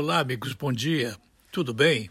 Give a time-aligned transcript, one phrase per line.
[0.00, 1.16] Olá, amigos, bom dia.
[1.50, 2.08] Tudo bem?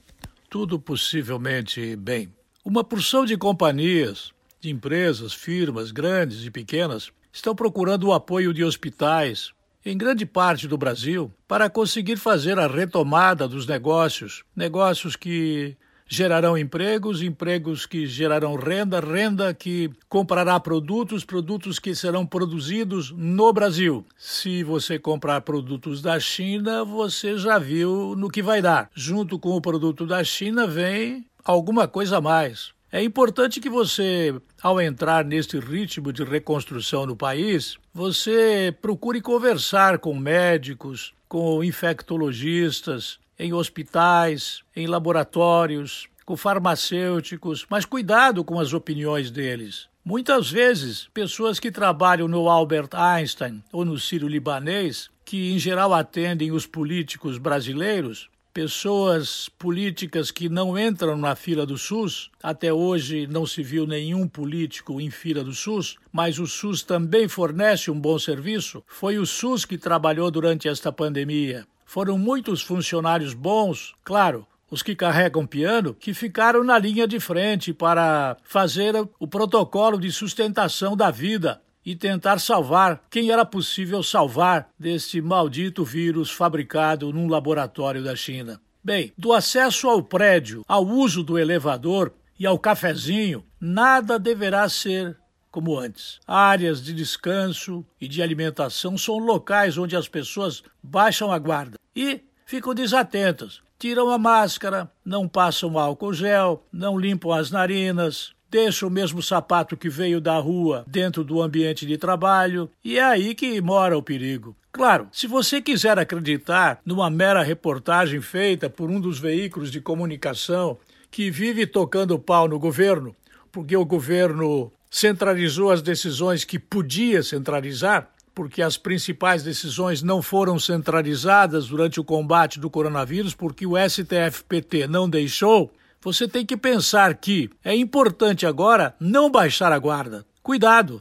[0.50, 2.28] Tudo possivelmente bem.
[2.66, 8.62] Uma porção de companhias, de empresas, firmas grandes e pequenas estão procurando o apoio de
[8.62, 9.54] hospitais,
[9.86, 15.78] em grande parte do Brasil, para conseguir fazer a retomada dos negócios, negócios que
[16.08, 23.52] gerarão empregos, empregos que gerarão renda, renda que comprará produtos, produtos que serão produzidos no
[23.52, 24.06] Brasil.
[24.18, 28.90] Se você comprar produtos da China, você já viu no que vai dar.
[28.96, 32.76] Junto com o produto da China vem alguma coisa a mais.
[32.90, 40.00] É importante que você, ao entrar neste ritmo de reconstrução no país, você procure conversar
[40.00, 49.32] com médicos, com infectologistas, em hospitais, em laboratórios, com farmacêuticos, mas cuidado com as opiniões
[49.32, 49.88] deles.
[50.04, 55.94] Muitas vezes, pessoas que trabalham no Albert Einstein ou no Ciro Libanês, que em geral
[55.94, 62.32] atendem os políticos brasileiros, pessoas políticas que não entram na fila do SUS.
[62.42, 67.28] Até hoje não se viu nenhum político em fila do SUS, mas o SUS também
[67.28, 68.84] fornece um bom serviço.
[68.88, 71.68] Foi o SUS que trabalhou durante esta pandemia.
[71.88, 77.74] Foram muitos funcionários bons, claro, os que carregam piano, que ficaram na linha de frente
[77.74, 84.70] para fazer o protocolo de sustentação da vida e tentar salvar quem era possível salvar
[84.78, 88.60] deste maldito vírus fabricado num laboratório da China.
[88.84, 95.18] Bem, do acesso ao prédio, ao uso do elevador e ao cafezinho, nada deverá ser
[95.52, 96.20] como antes.
[96.28, 102.22] Áreas de descanso e de alimentação são locais onde as pessoas baixam a guarda e
[102.46, 103.62] ficam desatentas.
[103.80, 109.78] Tiram a máscara, não passam álcool gel, não limpam as narinas, deixam o mesmo sapato
[109.78, 114.02] que veio da rua dentro do ambiente de trabalho, e é aí que mora o
[114.02, 114.56] perigo.
[114.72, 120.78] Claro, se você quiser acreditar numa mera reportagem feita por um dos veículos de comunicação
[121.10, 123.16] que vive tocando pau no governo,
[123.52, 130.58] porque o governo centralizou as decisões que podia centralizar, porque as principais decisões não foram
[130.58, 135.72] centralizadas durante o combate do coronavírus, porque o STF-PT não deixou,
[136.02, 140.26] você tem que pensar que é importante agora não baixar a guarda.
[140.42, 141.00] Cuidado,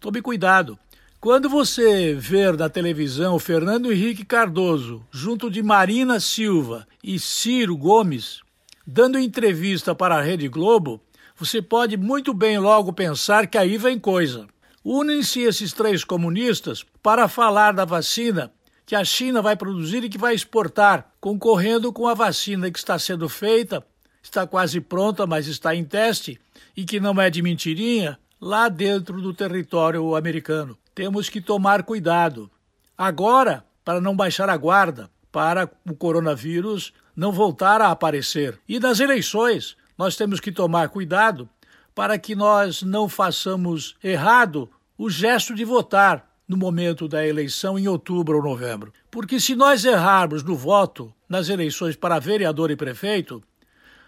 [0.00, 0.76] tome cuidado.
[1.20, 8.40] Quando você ver na televisão Fernando Henrique Cardoso junto de Marina Silva e Ciro Gomes
[8.84, 11.00] dando entrevista para a Rede Globo,
[11.38, 14.48] você pode muito bem logo pensar que aí vem coisa.
[14.84, 18.52] Unem-se esses três comunistas para falar da vacina
[18.84, 22.98] que a China vai produzir e que vai exportar, concorrendo com a vacina que está
[22.98, 23.86] sendo feita,
[24.20, 26.40] está quase pronta, mas está em teste
[26.76, 30.76] e que não é de mentirinha, lá dentro do território americano.
[30.92, 32.50] Temos que tomar cuidado.
[32.96, 38.58] Agora, para não baixar a guarda, para o coronavírus não voltar a aparecer.
[38.68, 41.48] E nas eleições, nós temos que tomar cuidado
[41.92, 47.88] para que nós não façamos errado o gesto de votar no momento da eleição em
[47.88, 48.92] outubro ou novembro.
[49.10, 53.42] Porque se nós errarmos no voto nas eleições para vereador e prefeito,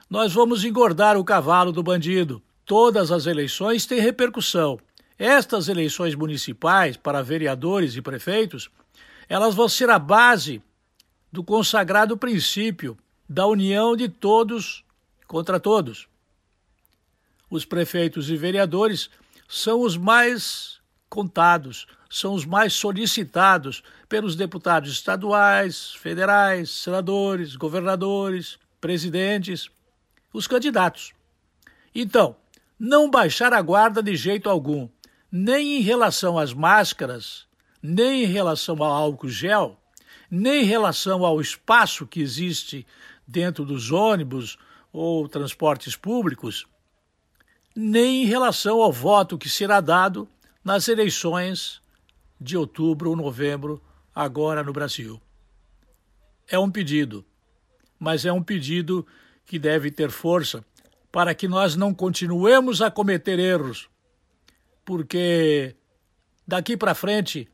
[0.08, 2.40] nós vamos engordar o cavalo do bandido.
[2.64, 4.78] Todas as eleições têm repercussão.
[5.18, 8.70] Estas eleições municipais para vereadores e prefeitos,
[9.28, 10.62] elas vão ser a base
[11.30, 12.96] do consagrado princípio
[13.28, 14.84] da união de todos
[15.30, 16.08] contra todos.
[17.48, 19.08] Os prefeitos e vereadores
[19.48, 29.70] são os mais contados, são os mais solicitados pelos deputados estaduais, federais, senadores, governadores, presidentes,
[30.32, 31.12] os candidatos.
[31.94, 32.34] Então,
[32.76, 34.88] não baixar a guarda de jeito algum,
[35.30, 37.46] nem em relação às máscaras,
[37.80, 39.80] nem em relação ao álcool gel,
[40.28, 42.84] nem em relação ao espaço que existe
[43.30, 44.58] dentro dos ônibus
[44.92, 46.66] ou transportes públicos,
[47.76, 50.28] nem em relação ao voto que será dado
[50.64, 51.80] nas eleições
[52.40, 53.80] de outubro ou novembro,
[54.12, 55.20] agora no Brasil.
[56.48, 57.24] É um pedido,
[57.99, 59.06] mas é um pedido
[59.46, 60.64] que deve ter força
[61.12, 63.88] para que nós não continuemos a cometer erros,
[64.84, 65.76] porque
[66.46, 67.49] daqui para frente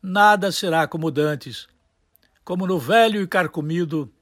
[0.00, 1.66] nada será como dantes,
[2.44, 4.12] como no velho e carcomido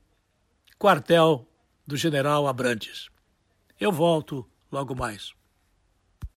[0.85, 1.49] quartel
[1.87, 3.09] do general Abrantes.
[3.81, 5.33] Eu volto logo mais.